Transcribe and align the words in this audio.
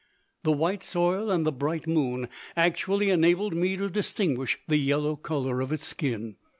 The 0.41 0.51
white 0.51 0.81
soil 0.81 1.29
and 1.29 1.45
the 1.45 1.51
bright 1.51 1.85
moon 1.85 2.27
actually 2.57 3.11
enabled 3.11 3.53
me 3.53 3.77
to 3.77 3.87
distinguish 3.87 4.57
the 4.67 4.77
yellow 4.77 5.15
color 5.15 5.61
of 5.61 5.71
its 5.71 5.85
skin. 5.85 6.37